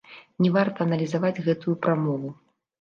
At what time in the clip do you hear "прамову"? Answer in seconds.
1.87-2.37